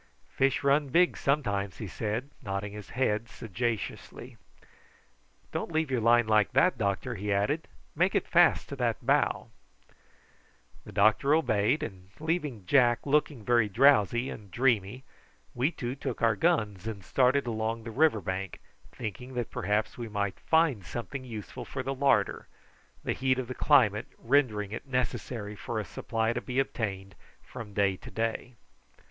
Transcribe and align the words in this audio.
"Fish 0.31 0.63
run 0.63 0.89
big, 0.89 1.15
sometimes," 1.15 1.77
he 1.77 1.85
said, 1.85 2.31
nodding 2.41 2.73
his 2.73 2.89
head 2.89 3.29
sagaciously. 3.29 4.35
"Don't 5.51 5.71
leave 5.71 5.91
your 5.91 6.01
line 6.01 6.25
like 6.25 6.53
that, 6.53 6.75
doctor," 6.75 7.13
he 7.13 7.31
added; 7.31 7.67
"make 7.95 8.15
it 8.15 8.27
fast 8.27 8.67
to 8.69 8.75
that 8.77 9.05
bough." 9.05 9.51
The 10.85 10.91
doctor 10.91 11.35
obeyed, 11.35 11.83
and 11.83 12.09
leaving 12.19 12.65
Jack 12.65 13.05
looking 13.05 13.45
very 13.45 13.69
drowsy 13.69 14.27
and 14.31 14.49
dreamy 14.49 15.03
we 15.53 15.69
two 15.69 15.93
took 15.93 16.23
our 16.23 16.35
guns 16.35 16.87
and 16.87 17.05
started 17.05 17.45
along 17.45 17.83
the 17.83 17.91
river 17.91 18.21
bank, 18.21 18.59
thinking 18.91 19.35
that 19.35 19.51
perhaps 19.51 19.99
we 19.99 20.09
might 20.09 20.39
find 20.39 20.83
something 20.83 21.23
useful 21.23 21.63
for 21.63 21.83
the 21.83 21.93
larder, 21.93 22.47
the 23.03 23.13
heat 23.13 23.37
of 23.37 23.47
the 23.47 23.53
climate 23.53 24.07
rendering 24.17 24.71
it 24.71 24.87
necessary 24.87 25.55
for 25.55 25.79
a 25.79 25.85
supply 25.85 26.33
to 26.33 26.41
be 26.41 26.57
obtained 26.57 27.13
from 27.43 27.75
day 27.75 27.95
to 27.97 28.09
day. 28.09 28.55